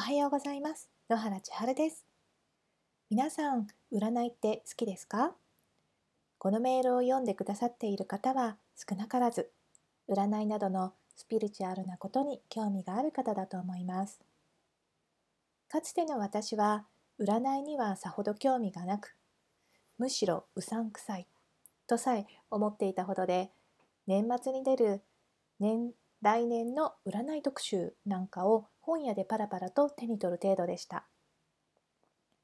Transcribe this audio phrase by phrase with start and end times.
[0.00, 0.88] おはようございます。
[1.10, 2.06] 野原千春です。
[3.10, 5.34] 皆さん占いって好きですか？
[6.38, 9.50] このメールを読んでくださっている方は少なからず
[10.08, 14.18] 占いなどのスピリチュアルなことに興味がある方だと思います。
[15.68, 16.86] かつての私は
[17.20, 19.14] 占いにはさほど興味がなく
[19.98, 21.26] むしろうさんくさい
[21.86, 23.50] とさえ思っていたほどで
[24.06, 25.02] 年末に出る
[25.58, 25.92] 年
[26.22, 31.06] 来年の占い特集なんかを本屋でパラパラと手に取る程度でした。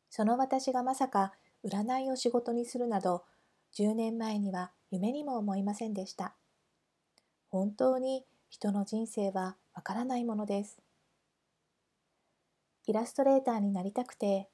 [0.08, 1.32] その私がまさか
[1.64, 3.24] 占いを仕事にするなど
[3.74, 6.34] 10年前には夢にも思いませんでした。
[7.50, 10.78] 本当に人の人生はわからないものです。
[12.86, 14.48] イラストレーターになりたくて、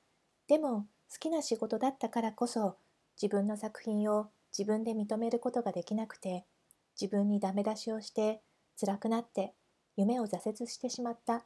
[0.49, 2.77] でも好きな仕事だったからこそ
[3.21, 6.45] 自分の作品を自分で認めることができなくて
[7.01, 8.41] 自分にダメ出しをして
[8.85, 9.55] 辛くなって
[9.97, 11.45] 夢を挫折してしまった。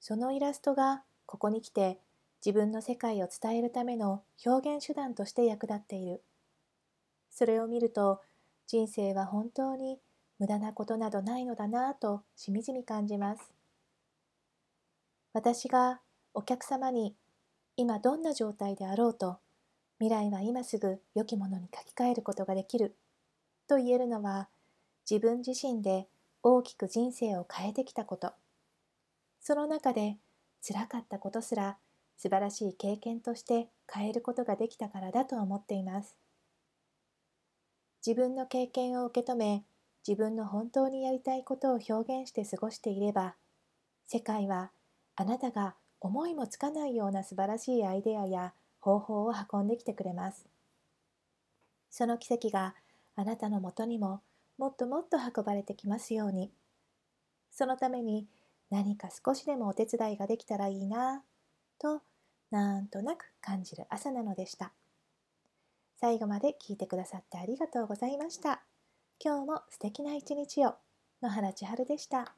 [0.00, 1.98] そのイラストがここに来て
[2.44, 6.22] 自分の世界を伝えるための表現手段として役立っている。
[7.30, 8.22] それを見ると
[8.66, 9.98] 人生は本当に
[10.38, 13.52] 無駄なことなどないのだなぁとしみじみ感じます。
[15.34, 16.00] 私が
[16.32, 17.14] お客様に
[17.76, 19.40] 今どんな状態であろうと
[19.98, 22.96] 未来は今すぐ良きものに書き換えることができる
[23.66, 24.48] と言えるのは
[25.10, 26.06] 自分自身で
[26.42, 28.32] 大きく人生を変えてきたこと。
[29.40, 30.18] その中で
[30.60, 31.78] 辛かったことすら
[32.16, 36.14] 素晴らしい経験として変えることができたからだと思っています。
[38.06, 39.64] 自分の経験を受け止め
[40.06, 43.34] 自分の本当にやりたいことを表現して過ごしていれば
[44.06, 44.70] 世界は
[45.16, 50.46] あなたが思いもつかないような素晴らしいアイデアや方法を運んできてくれます。
[51.90, 52.74] その奇跡が
[53.16, 54.20] あなたのもとにも
[54.58, 56.52] もっともっと運ばれてきますように。
[57.50, 58.26] そのために
[58.70, 61.22] 何か少しでもお手伝いができたらいいな
[61.78, 62.02] と
[62.50, 64.72] なんとなく感じる朝なのでした。
[66.00, 68.62] 最後まで聞いてくださってありがとうございました。
[69.18, 70.74] 今日も素敵な一日を。
[71.20, 72.34] 野原千春でした。